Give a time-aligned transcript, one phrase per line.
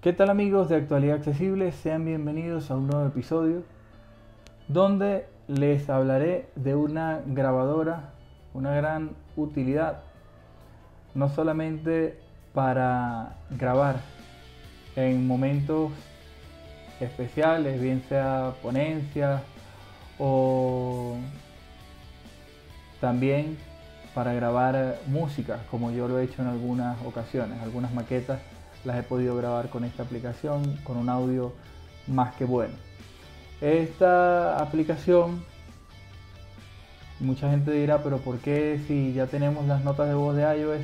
[0.00, 1.72] ¿Qué tal amigos de Actualidad Accesible?
[1.72, 3.64] Sean bienvenidos a un nuevo episodio
[4.66, 8.14] donde les hablaré de una grabadora,
[8.54, 10.00] una gran utilidad,
[11.14, 12.18] no solamente
[12.54, 13.96] para grabar
[14.96, 15.92] en momentos
[16.98, 19.42] especiales, bien sea ponencias
[20.18, 21.18] o
[23.02, 23.58] también
[24.14, 28.40] para grabar música, como yo lo he hecho en algunas ocasiones, algunas maquetas
[28.84, 31.52] las he podido grabar con esta aplicación, con un audio
[32.06, 32.74] más que bueno.
[33.60, 35.44] Esta aplicación,
[37.18, 40.80] mucha gente dirá, pero ¿por qué si ya tenemos las notas de voz de iOS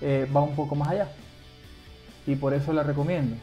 [0.00, 1.08] eh, va un poco más allá?
[2.26, 3.36] Y por eso la recomiendo.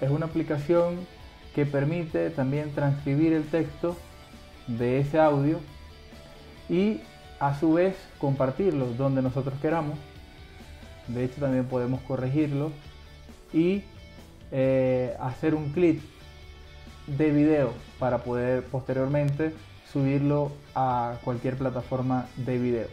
[0.00, 1.06] Es una aplicación
[1.54, 3.96] que permite también transcribir el texto
[4.66, 5.60] de ese audio
[6.68, 7.00] y
[7.40, 9.98] a su vez compartirlo donde nosotros queramos.
[11.08, 12.70] De hecho también podemos corregirlo
[13.52, 13.82] y
[14.50, 16.00] eh, hacer un clip
[17.06, 19.52] de video para poder posteriormente
[19.92, 22.86] subirlo a cualquier plataforma de video.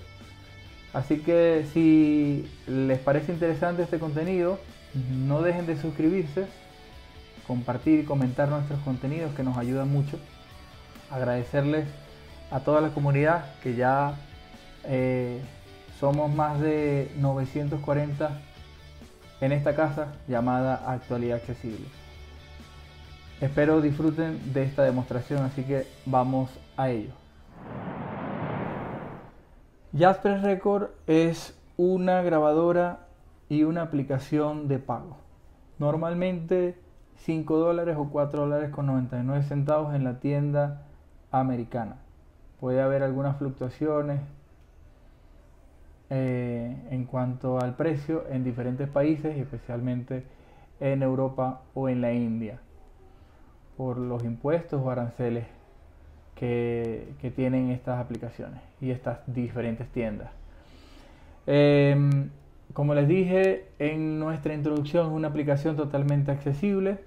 [0.93, 4.59] Así que si les parece interesante este contenido,
[5.11, 6.47] no dejen de suscribirse,
[7.45, 10.17] compartir y comentar nuestros contenidos que nos ayudan mucho.
[11.11, 11.85] Agradecerles
[12.51, 14.15] a toda la comunidad que ya
[14.85, 15.39] eh,
[15.99, 18.41] somos más de 940
[19.41, 21.85] en esta casa llamada Actualidad Accesible.
[23.41, 27.13] Espero disfruten de esta demostración, así que vamos a ello.
[29.97, 33.07] Jasper Record es una grabadora
[33.47, 35.17] y una aplicación de pago.
[35.79, 36.77] Normalmente
[37.19, 40.83] 5 dólares o 4 dólares con 99 centavos en la tienda
[41.31, 41.95] americana.
[42.59, 44.19] Puede haber algunas fluctuaciones
[46.09, 50.23] eh, en cuanto al precio en diferentes países especialmente
[50.79, 52.59] en Europa o en la India
[53.77, 55.45] por los impuestos o aranceles
[56.35, 60.31] que, tienen estas aplicaciones y estas diferentes tiendas.
[61.45, 62.29] Em,
[62.73, 66.99] como les dije en nuestra introducción, es una aplicación totalmente accesible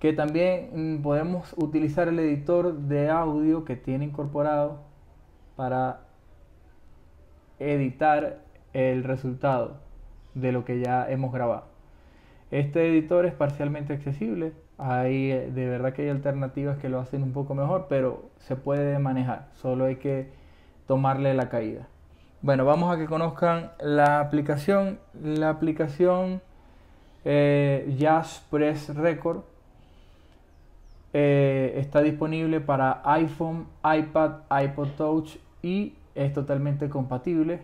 [0.00, 4.80] que también mm, podemos utilizar el editor de audio que tiene incorporado
[5.56, 6.05] para
[7.58, 8.38] editar
[8.72, 9.78] el resultado
[10.34, 11.64] de lo que ya hemos grabado.
[12.50, 17.32] Este editor es parcialmente accesible, hay de verdad que hay alternativas que lo hacen un
[17.32, 20.28] poco mejor, pero se puede manejar, solo hay que
[20.86, 21.88] tomarle la caída.
[22.42, 25.00] Bueno, vamos a que conozcan la aplicación.
[25.20, 26.42] La aplicación
[27.24, 29.40] eh, Jazz Press Record
[31.12, 37.60] eh, está disponible para iPhone, iPad, iPod Touch y es totalmente compatible.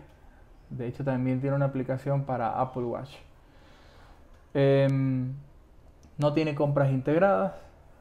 [0.69, 3.11] De hecho, también tiene una aplicación para Apple Watch.
[4.53, 5.33] Em,
[6.17, 7.53] no tiene compras integradas,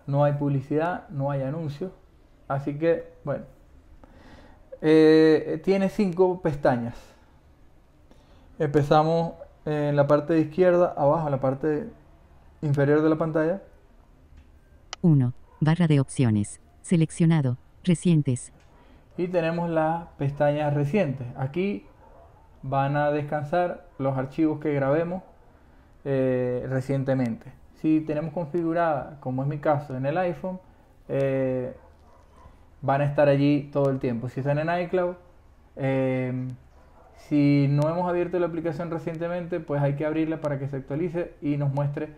[0.06, 1.92] no hay publicidad, no hay anuncios.
[2.48, 3.44] Así que, bueno,
[4.80, 6.96] eh, tiene cinco pestañas.
[8.58, 9.34] Empezamos
[9.64, 11.88] en la parte de izquierda, abajo, en la parte
[12.60, 13.62] inferior de la pantalla.
[15.00, 15.32] 1.
[15.60, 16.60] Barra de opciones.
[16.82, 17.58] Seleccionado.
[17.84, 18.52] Recientes
[19.16, 21.26] y tenemos las pestañas recientes.
[21.36, 21.86] Aquí
[22.62, 25.22] van a descansar los archivos que grabemos
[26.04, 27.52] eh, recientemente.
[27.74, 30.60] Si tenemos configurada, como es mi caso en el iPhone,
[31.08, 31.74] eh,
[32.80, 34.28] van a estar allí todo el tiempo.
[34.28, 35.14] Si están en iCloud,
[35.76, 36.48] eh,
[37.16, 41.34] si no hemos abierto la aplicación recientemente, pues hay que abrirla para que se actualice
[41.42, 42.10] y nos muestre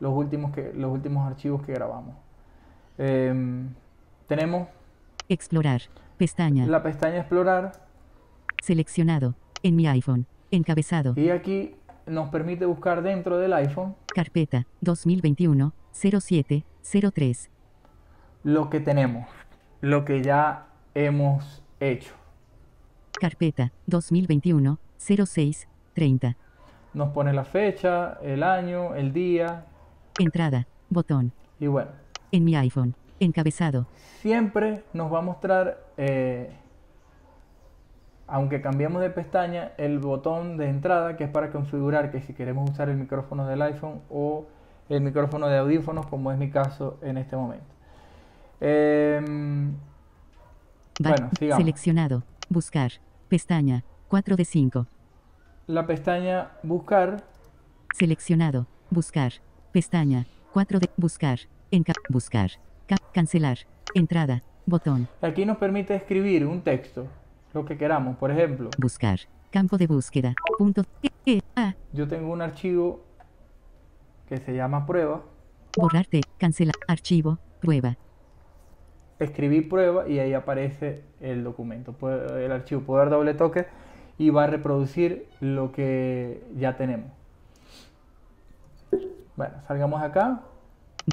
[0.00, 2.14] los últimos, que, los últimos archivos que grabamos.
[4.26, 4.68] tenemos
[5.28, 5.82] Explorar.
[6.16, 6.66] Pestaña.
[6.66, 7.72] La pestaña Explorar.
[8.62, 9.34] Seleccionado.
[9.62, 10.26] En mi iPhone.
[10.50, 11.12] Encabezado.
[11.16, 11.74] Y aquí
[12.06, 13.94] nos permite buscar dentro del iPhone.
[14.14, 16.64] Carpeta 2021 07
[17.12, 17.50] 03.
[18.44, 19.26] Lo que tenemos.
[19.80, 22.14] Lo que ya hemos hecho.
[23.20, 26.36] Carpeta 2021 06 30.
[26.94, 29.66] Nos pone la fecha, el año, el día.
[30.18, 30.66] Entrada.
[30.88, 31.32] Botón.
[31.60, 31.90] Y bueno.
[32.32, 32.94] En mi iPhone.
[33.20, 33.86] Encabezado.
[34.20, 36.50] Siempre nos va a mostrar, eh,
[38.26, 42.70] aunque cambiemos de pestaña, el botón de entrada que es para configurar que si queremos
[42.70, 44.46] usar el micrófono del iPhone o
[44.88, 47.66] el micrófono de audífonos, como es mi caso en este momento.
[48.60, 49.74] Em,
[51.00, 51.62] bueno, sigamos.
[51.62, 52.22] Seleccionado.
[52.48, 52.92] Buscar.
[53.28, 53.84] Pestaña.
[54.08, 54.86] 4 de 5.
[55.66, 57.24] La pestaña Buscar.
[57.94, 58.66] Seleccionado.
[58.90, 59.32] Buscar.
[59.72, 60.26] Pestaña.
[60.52, 61.40] 4 de Buscar.
[61.72, 62.50] En buscar
[63.12, 63.58] cancelar.
[63.94, 64.42] Entrada.
[64.66, 65.08] Botón.
[65.22, 67.06] Aquí nos permite escribir un texto,
[67.54, 68.16] lo que queramos.
[68.16, 68.70] Por ejemplo.
[68.78, 69.20] Buscar.
[69.50, 70.34] Campo de búsqueda.
[70.58, 70.82] Punto.
[71.02, 71.42] E, e,
[71.92, 73.04] Yo tengo un archivo
[74.28, 75.22] que se llama prueba.
[75.76, 77.96] Borrarte, cancela, archivo, prueba.
[79.18, 81.94] Escribí prueba y ahí aparece el documento,
[82.36, 82.82] el archivo.
[82.82, 83.66] Puedo dar doble toque
[84.18, 87.10] y va a reproducir lo que ya tenemos.
[89.36, 90.42] Bueno, salgamos acá.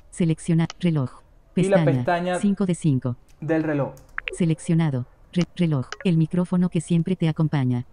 [0.10, 1.23] Seleccionar reloj.
[1.56, 3.94] Y la pestaña 5 de 5 del reloj.
[4.34, 5.06] Seleccionado.
[5.56, 5.88] reloj.
[6.04, 7.86] El micrófono que siempre te acompaña.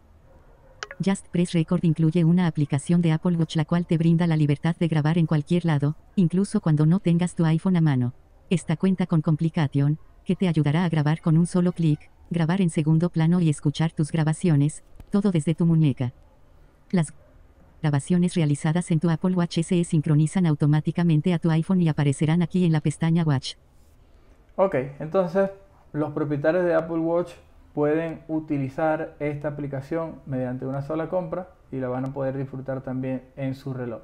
[1.04, 4.76] Just Press Record incluye una aplicación de Apple Watch la cual te brinda la libertad
[4.76, 8.12] de grabar en cualquier lado, incluso cuando no tengas tu iPhone a mano.
[8.50, 12.70] Esta cuenta con Complication, que te ayudará a grabar con un solo clic, grabar en
[12.70, 16.12] segundo plano y escuchar tus grabaciones, todo desde tu muñeca.
[16.90, 17.14] Las
[17.80, 22.64] grabaciones realizadas en tu Apple Watch se sincronizan automáticamente a tu iPhone y aparecerán aquí
[22.64, 23.54] en la pestaña Watch.
[24.56, 25.50] Ok, entonces
[25.92, 27.32] los propietarios de Apple Watch
[27.74, 33.22] pueden utilizar esta aplicación mediante una sola compra y la van a poder disfrutar también
[33.36, 34.02] en su reloj.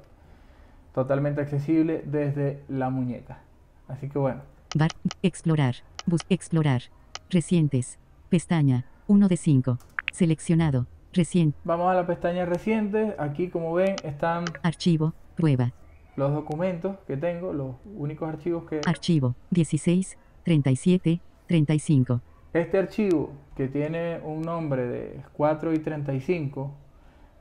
[0.93, 3.39] Totalmente accesible desde la muñeca.
[3.87, 4.41] Así que bueno.
[4.75, 4.91] Bar,
[5.21, 5.75] explorar.
[6.05, 6.83] Bus, explorar.
[7.29, 7.99] Recientes.
[8.29, 8.85] Pestaña.
[9.07, 9.77] 1 de 5.
[10.11, 10.87] Seleccionado.
[11.13, 11.57] Reciente.
[11.63, 13.15] Vamos a la pestaña reciente.
[13.17, 14.45] Aquí como ven están...
[14.63, 15.13] Archivo.
[15.35, 15.71] Prueba.
[16.15, 17.53] Los documentos que tengo.
[17.53, 18.81] Los únicos archivos que...
[18.85, 19.35] Archivo.
[19.51, 20.17] 16.
[20.43, 21.19] 37.
[21.47, 22.21] 35.
[22.53, 26.71] Este archivo que tiene un nombre de 4 y 35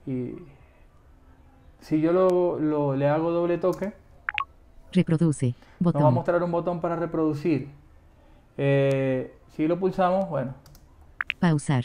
[0.06, 0.32] y
[1.80, 3.92] si yo lo, le hago doble toque
[4.92, 6.00] reproduce botón.
[6.00, 7.68] nos va a mostrar un botón para reproducir
[8.56, 10.54] eh, si lo pulsamos bueno
[11.38, 11.84] pausar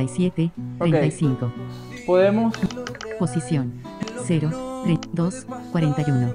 [0.00, 1.52] 37, 35.
[2.06, 2.54] Podemos.
[3.18, 3.82] Posición
[4.24, 6.34] 0, 3, 2, 41.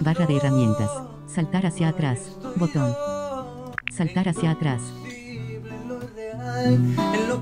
[0.00, 0.90] Barra de herramientas.
[1.26, 2.38] Saltar hacia atrás.
[2.56, 2.94] Botón.
[3.92, 4.80] Saltar hacia atrás.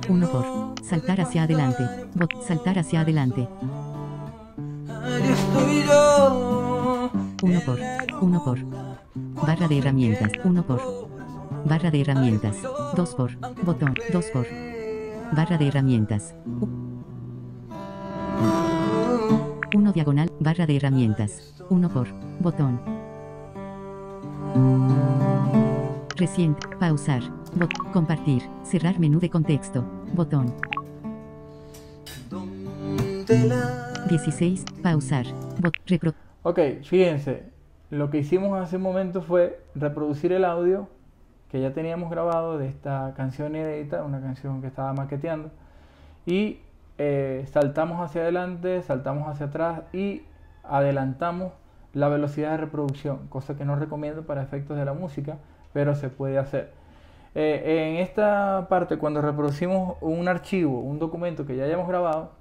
[0.09, 0.75] 1 por.
[0.85, 1.85] Saltar hacia adelante.
[2.15, 2.43] Bot.
[2.43, 3.49] Saltar hacia adelante.
[7.41, 7.79] 1 por,
[8.21, 8.59] 1 por.
[9.47, 11.09] Barra de herramientas, 1 por.
[11.65, 12.57] Barra de herramientas,
[12.97, 13.37] 2 por.
[13.65, 14.72] Botón, 2 por.
[15.35, 16.35] Barra de herramientas.
[19.75, 22.09] 1 diagonal, barra de herramientas, 1 por.
[22.41, 22.79] Botón.
[26.17, 27.23] Reciente, pausar,
[27.55, 29.83] bot, compartir, cerrar menú de contexto,
[30.13, 30.53] botón.
[34.11, 35.25] 16, pausar,
[35.61, 36.13] bot, repro
[36.43, 37.45] Ok, fíjense,
[37.89, 40.91] lo que hicimos hace un momento fue reproducir el audio
[41.53, 45.51] que ya teníamos grabado de esta canción inédita, una canción que estaba maqueteando,
[46.25, 46.61] y
[46.97, 50.23] eh, saltamos hacia adelante, saltamos hacia atrás y
[50.65, 51.53] adelantamos
[51.93, 55.37] la velocidad de reproducción, cosa que no recomiendo para efectos de la música,
[55.75, 56.73] pero se puede hacer.
[57.35, 62.33] Eh, en esta parte, cuando reproducimos un archivo, un documento que ya hayamos grabado,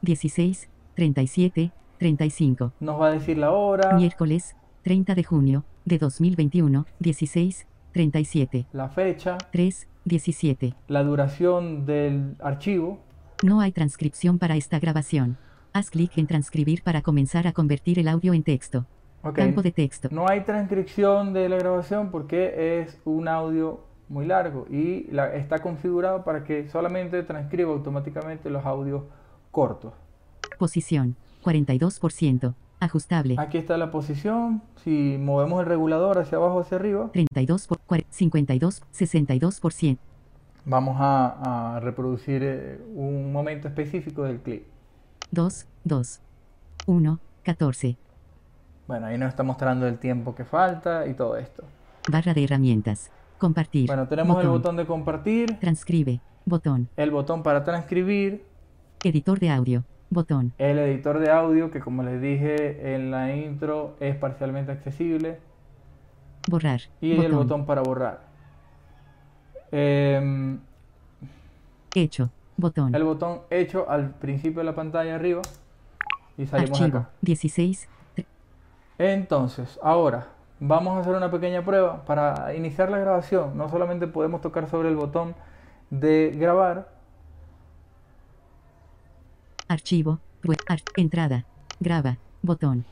[0.00, 2.72] 16, 37, 35.
[2.80, 3.94] Nos va a decir la hora.
[3.96, 7.66] Miércoles, 30 de junio, de 2021, 16,
[7.96, 8.66] 37.
[8.74, 9.38] La fecha.
[9.52, 10.74] 3, 17.
[10.88, 12.98] La duración del archivo.
[13.42, 15.38] No hay transcripción para esta grabación.
[15.72, 18.84] Haz clic en transcribir para comenzar a convertir el audio en texto.
[19.32, 20.08] Campo de texto.
[20.12, 25.60] No hay transcripción de la grabación porque es un audio muy largo y la, está
[25.60, 29.04] configurado para que solamente transcriba automáticamente los audios
[29.50, 29.94] cortos.
[30.58, 31.16] Posición.
[31.42, 32.54] 42%.
[32.80, 33.36] Ajustable.
[33.38, 34.62] Aquí está la posición.
[34.84, 37.10] Si movemos el regulador hacia abajo hacia arriba.
[37.12, 37.78] 32 por
[38.10, 39.98] 52, 62%.
[40.68, 44.66] Vamos a, reproducir eh, un momento específico del clip.
[45.30, 46.20] 2, 2,
[46.86, 47.96] 1, 14.
[48.88, 51.64] Bueno, ahí nos está mostrando el tiempo que falta y todo esto.
[52.10, 53.10] Barra de herramientas.
[53.38, 53.86] Compartir.
[53.86, 55.58] Bueno, tenemos el botón de compartir.
[55.60, 56.20] Transcribe.
[56.44, 56.88] Botón.
[56.96, 58.44] El botón para transcribir.
[59.04, 59.84] Editor de audio.
[60.10, 60.52] Botón.
[60.58, 65.38] El editor de audio que como les dije en la intro es parcialmente accesible.
[66.48, 66.80] Borrar.
[67.00, 68.20] Y el botón para borrar.
[69.72, 70.60] Em,
[71.94, 72.30] hecho.
[72.56, 72.94] Botón.
[72.94, 75.42] El botón hecho al principio de la pantalla arriba.
[76.38, 76.98] Y salimos Archivo.
[76.98, 77.10] acá.
[77.22, 77.88] 16.
[78.98, 80.28] Entonces, ahora
[80.60, 82.04] vamos a hacer una pequeña prueba.
[82.04, 85.34] Para iniciar la grabación, no solamente podemos tocar sobre el botón
[85.90, 86.95] de grabar,
[89.68, 90.20] Archivo.
[90.96, 91.44] entrada.
[91.80, 92.18] Graba.
[92.42, 92.84] Botón.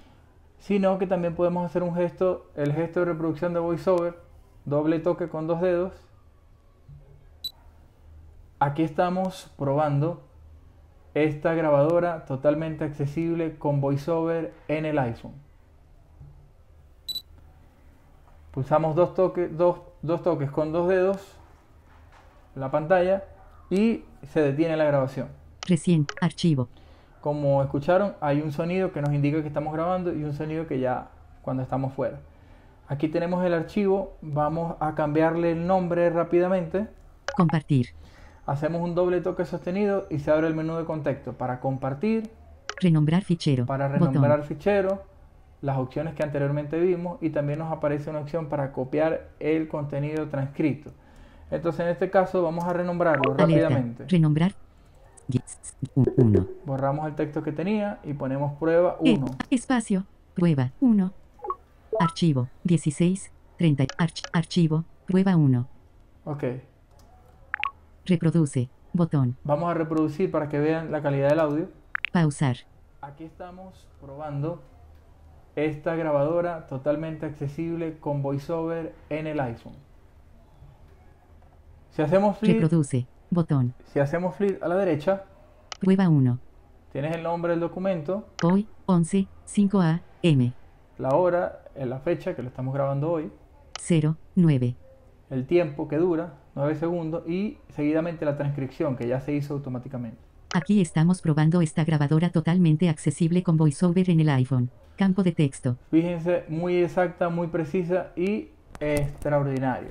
[0.59, 4.19] sino que también podemos hacer un gesto, el gesto de reproducción de VoiceOver,
[4.65, 5.93] doble toque con dos dedos.
[8.59, 10.23] Aquí estamos probando
[11.13, 15.35] esta grabadora totalmente accesible con VoiceOver en el iPhone.
[18.51, 19.81] Pulsamos dos toques, dos,
[20.23, 21.19] toques con dos dedos
[22.55, 23.25] la pantalla
[23.69, 25.29] y se detiene la grabación.
[25.67, 26.69] Recién, archivo.
[27.21, 30.79] Como escucharon, hay un sonido que nos indica que estamos grabando y un sonido que
[30.79, 31.09] ya
[31.43, 32.21] cuando estamos fuera.
[32.89, 36.87] Aquí tenemos el archivo, vamos a cambiarle el nombre rápidamente.
[37.35, 37.89] Compartir.
[38.47, 42.31] Hacemos un doble toque sostenido y se abre el menú de contexto para compartir,
[42.81, 43.65] Renombrar fichero.
[43.65, 44.09] para Botón.
[44.09, 45.03] renombrar fichero,
[45.63, 50.29] las opciones que anteriormente vimos y también nos aparece una opción para copiar el contenido
[50.29, 50.91] transcrito.
[51.51, 53.45] Entonces en este caso vamos a renombrarlo Alerta.
[53.45, 54.05] rápidamente.
[54.09, 54.53] Renombrar.
[55.95, 56.47] 1.
[56.67, 59.15] Borramos el texto que tenía y ponemos prueba E.
[59.15, 59.27] 1.
[59.51, 60.05] Espacio.
[60.35, 61.13] Prueba 1.
[61.99, 62.49] Archivo.
[62.65, 63.31] 16.
[63.59, 63.85] 30.
[63.99, 64.85] arch- archivo.
[65.07, 65.67] Prueba 1.
[66.25, 66.45] Ok.
[68.07, 68.69] Reproduce.
[68.93, 69.37] Botón.
[69.45, 71.69] Vamos a reproducir para que vean la calidad del audio.
[72.13, 72.57] Pausar.
[73.01, 74.63] Aquí estamos probando
[75.57, 79.75] esta grabadora totalmente accesible con VoiceOver en el iPhone.
[81.91, 83.07] Si hacemos flip, Reproduce.
[83.35, 83.75] Botón.
[83.93, 85.25] si hacemos flip a la derecha,
[85.81, 86.39] Prueba 1.
[86.93, 88.67] tienes el nombre del documento, Hoy.
[88.87, 89.27] 11.
[89.47, 90.53] 5 a.m.
[90.99, 93.31] la hora, eh, la fecha que lo estamos grabando hoy,
[93.81, 94.17] 0.
[94.37, 94.75] 9.
[95.31, 100.17] el tiempo que dura, 9 segundos, y seguidamente la transcripción que ya se hizo automáticamente.
[100.55, 104.71] Aquí estamos probando esta grabadora totalmente accesible con VoiceOver en el iPhone.
[104.97, 105.77] Campo de texto.
[105.91, 109.89] Fíjense, muy exacta, muy precisa y extraordinario.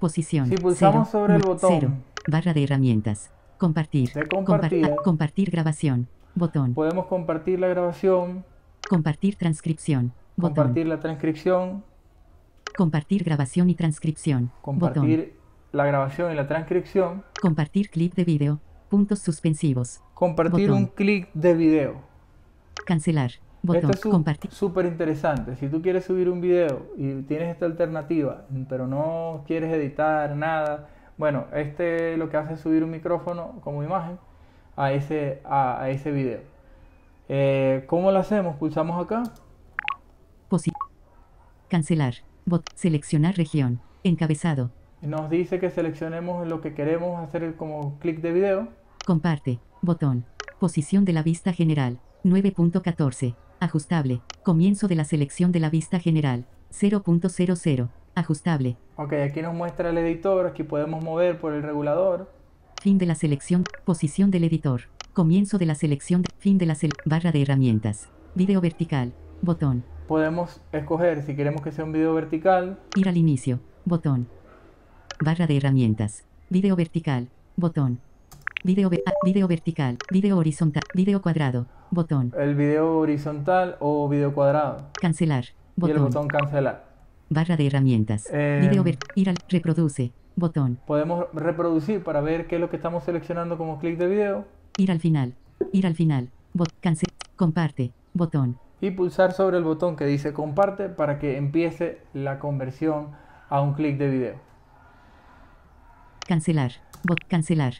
[0.00, 0.48] Posición.
[0.48, 1.70] Si pulsamos cero, sobre el botón.
[1.72, 1.90] cero.
[2.26, 3.30] Barra de herramientas.
[3.58, 4.10] Compartir.
[4.28, 4.90] Compartir.
[5.04, 6.08] compartir grabación.
[6.34, 6.74] Botón.
[6.74, 8.44] Podemos compartir la grabación,
[8.88, 10.12] Compartir transcripción.
[10.36, 10.54] Botón.
[10.56, 11.84] compartir la transcripción,
[12.76, 14.50] Compartir grabación y transcripción.
[14.64, 14.80] Botón.
[14.80, 15.34] compartir
[15.72, 18.60] la grabación y la transcripción, Compartir clip de video.
[18.88, 20.00] Puntos suspensivos.
[20.14, 20.82] compartir Botón.
[20.82, 22.00] un clic de video.
[22.84, 23.30] Cancelar.
[23.62, 23.90] Botón.
[23.90, 24.50] Esto es Compartir.
[24.50, 25.56] súper interesante.
[25.56, 30.88] Si tú quieres subir un video y tienes esta alternativa, pero no quieres editar nada,
[31.16, 34.18] bueno, este lo que hace es subir un micrófono como imagen
[34.76, 36.40] a ese, a, a ese video.
[37.28, 38.56] Eh, ¿Cómo lo hacemos?
[38.56, 39.22] Pulsamos acá.
[40.50, 40.72] Posi-
[41.68, 42.14] Cancelar.
[42.46, 42.64] Bot.
[42.74, 43.80] Seleccionar región.
[44.02, 44.70] Encabezado.
[45.00, 48.68] Nos dice que seleccionemos lo que queremos hacer como clic de video.
[49.06, 49.58] Comparte.
[49.82, 50.24] Botón.
[50.58, 51.98] Posición de la vista general.
[52.24, 53.34] 9.14.
[53.60, 54.20] Ajustable.
[54.42, 56.46] Comienzo de la selección de la vista general.
[56.72, 57.88] 0.00.
[58.14, 58.76] Ajustable.
[58.96, 62.30] Ok, aquí nos muestra el editor, aquí podemos mover por el regulador.
[62.80, 63.64] Fin de la selección.
[63.84, 64.82] Posición del editor.
[65.12, 66.22] Comienzo de la selección.
[66.38, 68.08] fin de la sele- barra de herramientas.
[68.34, 69.12] Video vertical.
[69.42, 69.84] Botón.
[70.06, 73.60] Podemos escoger si queremos que sea un video vertical, Ir al inicio.
[73.84, 74.28] Botón.
[75.24, 76.24] Barra de herramientas.
[76.50, 77.28] Video vertical.
[77.56, 78.00] Botón.
[78.64, 79.96] Video, ve- ah, video vertical.
[80.10, 80.82] Video horizontal.
[80.94, 81.66] Video cuadrado.
[81.90, 82.32] Botón.
[82.38, 85.44] el video horizontal o video cuadrado Cancelar.
[85.44, 86.02] y el Botón.
[86.04, 86.93] botón cancelar.
[87.30, 88.28] Barra de herramientas.
[88.32, 88.98] Eh, Video ver.
[89.14, 89.36] Ir al.
[89.48, 90.12] Reproduce.
[90.36, 90.78] Botón.
[90.86, 94.44] Podemos reproducir para ver qué es lo que estamos seleccionando como clic de video
[94.76, 95.34] Ir al final.
[95.72, 96.28] Ir al final.
[96.52, 96.72] Bot.
[96.80, 97.08] Cancel.
[97.36, 97.92] Comparte.
[98.12, 98.58] Botón.
[98.80, 103.08] y pulsar sobre el botón que dice comparte para que empiece la conversión
[103.48, 104.34] a un clic de video.
[106.26, 106.72] Cancelar.
[107.04, 107.18] Bot.
[107.28, 107.74] Cancelar.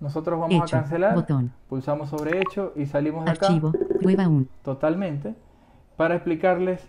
[0.00, 0.76] Nosotros vamos Hecho.
[0.76, 1.52] a cancelar, Botón.
[1.68, 3.46] pulsamos sobre hecho y salimos de acá.
[3.46, 3.72] Archivo.
[4.00, 4.46] Prueba 1.
[4.62, 5.34] totalmente
[5.96, 6.86] para explicarles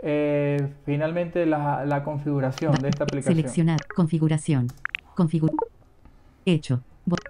[0.00, 3.36] eh, finalmente la, la configuración de esta aplicación.
[3.36, 3.80] Seleccionar.
[3.94, 4.68] Configuración.
[5.14, 5.54] Configura.
[6.44, 6.82] Hecho.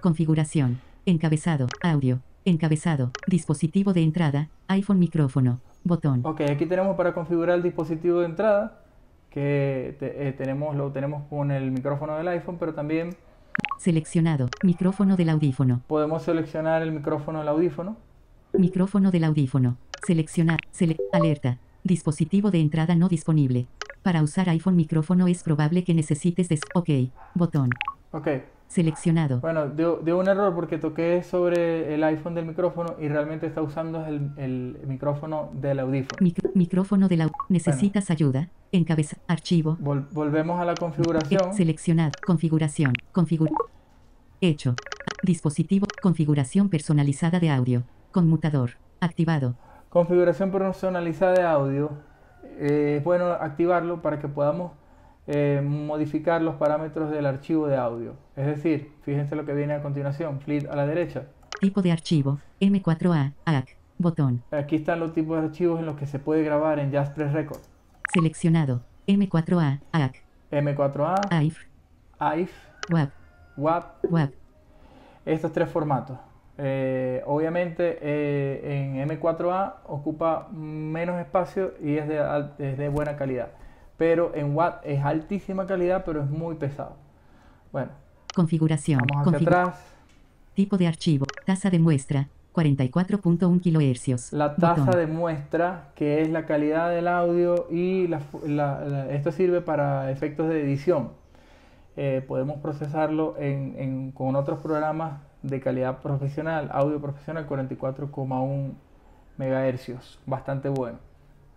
[0.02, 0.80] Configuración.
[1.06, 1.66] Encabezado.
[1.82, 2.20] Audio.
[2.44, 3.10] Encabezado.
[3.26, 4.48] Dispositivo de entrada.
[4.68, 5.60] iPhone micrófono.
[5.84, 6.20] Botón.
[6.24, 8.80] Ok, aquí tenemos para configurar el dispositivo de entrada,
[9.30, 13.10] que te- eh, tenemos, lo tenemos con el micrófono del iPhone, pero también
[13.78, 14.48] Seleccionado.
[14.64, 15.82] Micrófono del audífono.
[15.86, 17.96] podemos seleccionar el micrófono del audífono.
[18.52, 19.76] Micrófono del audífono.
[20.04, 20.58] Seleccionar.
[20.72, 21.58] Sele alerta.
[21.90, 23.68] Dispositivo de entrada no disponible.
[24.02, 26.88] Para usar iPhone micrófono es probable que necesites des OK.
[27.34, 27.70] Botón.
[28.10, 28.26] Ok,
[28.66, 29.38] Seleccionado.
[29.40, 33.62] bueno, dio, dio un error porque toqué sobre el iPhone del micrófono y realmente está
[33.62, 36.16] usando el, el micrófono del audífono.
[36.20, 37.44] Micro- micrófono del audífono.
[37.50, 38.48] ¿Necesitas ayuda?
[38.72, 39.18] Encabeza.
[39.28, 39.76] Archivo.
[39.80, 41.54] Vol- volvemos a la Eh, configuración.
[41.54, 42.10] Seleccionar.
[42.26, 42.94] Configuración.
[43.12, 43.52] Configura.
[44.40, 44.74] Hecho.
[45.22, 45.86] Dispositivo.
[46.02, 47.84] Configuración personalizada de audio.
[48.10, 48.70] Conmutador.
[48.98, 49.54] Activado.
[49.96, 51.90] Configuración personalizada de audio.
[52.58, 54.72] Eh, es bueno activarlo para que podamos
[55.26, 58.12] eh, modificar los parámetros del archivo de audio.
[58.36, 60.38] Es decir, fíjense lo que viene a continuación.
[60.42, 61.28] Flip a la derecha.
[61.62, 62.38] Tipo de archivo.
[62.60, 63.32] M4A.
[63.46, 63.74] AC.
[63.96, 64.42] Botón.
[64.50, 67.62] Aquí están los tipos de archivos en los que se puede grabar en Press Record.
[68.12, 68.82] Seleccionado.
[69.06, 71.56] M4A, AC, M4A, AIF,
[72.18, 72.52] AIF,
[72.90, 73.08] WAV,
[73.56, 74.30] WAV, WAV.
[75.24, 76.18] estos tres formatos.
[76.58, 83.16] Eh, obviamente eh, en M4A ocupa menos espacio y es de, al- es de buena
[83.16, 83.48] calidad.
[83.98, 86.96] Pero en WAV es altísima calidad, pero es muy pesado.
[87.72, 87.90] Bueno,
[88.34, 89.00] Configuración.
[89.10, 89.80] vamos hacia Configu- atrás.
[90.54, 91.26] Tipo de archivo.
[91.44, 92.28] Tasa de muestra.
[92.54, 94.32] 44.1 kHz.
[94.32, 99.10] La tasa de muestra, que es la calidad del audio y la fu- la- la-
[99.10, 101.10] esto sirve para efectos de edición.
[101.98, 108.72] Eh, podemos procesarlo en- en- con otros programas de calidad profesional, audio profesional 44,1
[109.36, 110.98] megahercios, bastante bueno.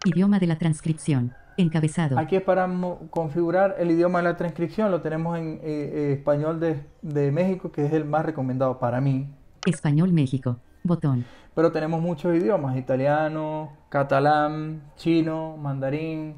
[0.05, 1.33] Idioma de la transcripción.
[1.57, 2.17] Encabezado.
[2.17, 2.69] Aquí es para
[3.09, 7.69] configurar el idioma de la transcripción, lo tenemos en eh, eh, español de, de México,
[7.69, 9.27] que es el más recomendado para mí,
[9.65, 10.57] Español México.
[10.83, 11.25] Botón.
[11.53, 16.35] Pero tenemos muchos idiomas, italiano, catalán, chino, mandarín,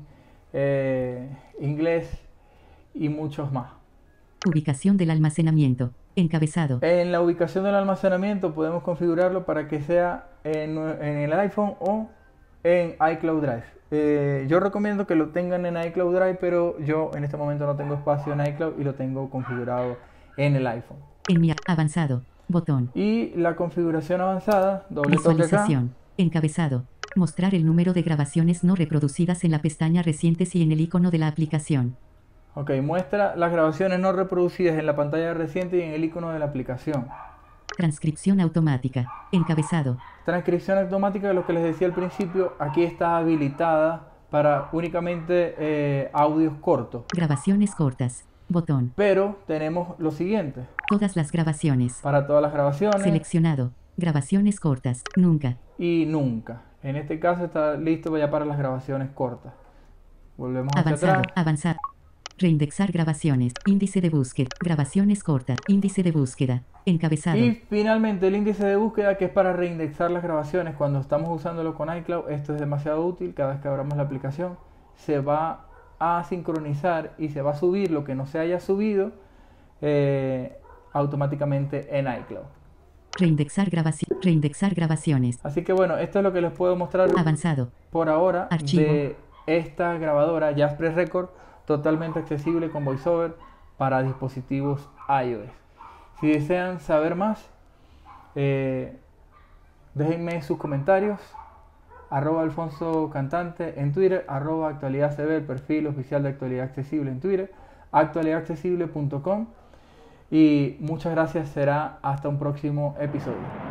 [0.54, 1.30] eh,
[1.60, 2.10] inglés
[2.96, 3.72] y muchos más.
[4.48, 5.92] Ubicación del almacenamiento.
[6.16, 6.80] Encabezado.
[6.82, 12.10] En la ubicación del almacenamiento podemos configurarlo para que sea en, en el iPhone o
[12.64, 13.64] en iCloud Drive.
[13.92, 17.76] Eh, yo recomiendo que lo tengan en iCloud Drive, pero yo en este momento no
[17.76, 19.98] tengo espacio en iCloud y lo tengo configurado
[20.38, 20.98] en el iPhone.
[21.28, 22.24] En mi avanzado.
[22.48, 22.92] Botón.
[22.94, 25.44] Y la configuración avanzada, doble toque acá.
[25.44, 25.96] Visualización.
[26.18, 26.84] Encabezado.
[27.16, 31.12] Mostrar el número de grabaciones no reproducidas en la pestaña recientes y en el icono
[31.12, 31.98] de la aplicación.
[32.54, 36.40] Ok, muestra las grabaciones no reproducidas en la pantalla reciente y en el icono de
[36.40, 37.08] la aplicación.
[37.78, 39.08] Transcripción automática.
[39.32, 39.98] Encabezado.
[40.26, 46.54] Transcripción automática, lo que les decía al principio, aquí está habilitada para únicamente eh, audios
[46.62, 47.04] cortos.
[47.14, 48.26] Grabaciones cortas.
[48.50, 48.92] Botón.
[48.98, 52.00] Pero tenemos lo siguiente, Todas las grabaciones.
[52.02, 53.72] para todas las grabaciones Seleccionado.
[53.96, 55.04] Grabaciones cortas.
[55.16, 55.56] Nunca.
[55.78, 56.64] y nunca.
[56.84, 59.54] En este caso está listo ya para las grabaciones cortas.
[60.36, 61.20] Volvemos hacia Avanzado.
[61.20, 61.34] atrás.
[61.36, 61.78] Avanzar.
[62.42, 63.54] Reindexar grabaciones.
[63.68, 64.50] Índice de búsqueda.
[64.60, 65.60] Grabaciones cortas.
[65.68, 66.64] Índice de búsqueda.
[66.88, 67.38] Encabezado.
[67.38, 71.76] Y finalmente el índice de búsqueda que es para reindexar las grabaciones cuando estamos usándolo
[71.76, 72.32] con iCloud.
[72.32, 74.58] Esto es demasiado útil cada vez que abramos la aplicación.
[74.96, 75.68] Se va
[76.00, 79.12] a sincronizar y se va a subir lo que no se haya subido
[79.80, 80.58] eh,
[80.94, 82.46] automáticamente en iCloud.
[83.20, 84.18] Reindexar grabación.
[84.20, 85.38] Reindexar grabaciones.
[85.44, 87.70] Así que bueno, esto es lo que les puedo mostrar Avanzado.
[87.92, 88.82] por ahora Archivo.
[88.82, 89.16] de
[89.48, 91.30] esta grabadora Jasper Record
[91.66, 93.36] totalmente accesible con VoiceOver
[93.78, 95.50] para dispositivos iOS.
[96.20, 97.50] Si desean saber más,
[98.36, 98.98] eh,
[99.94, 101.20] déjenme sus comentarios.
[102.10, 107.54] Arroba Alfonso Cantante en Twitter, arroba actualidad el perfil oficial de actualidad accesible en Twitter,
[107.94, 109.48] actualidadaccesible.com
[110.30, 113.71] y muchas gracias, será hasta un próximo episodio.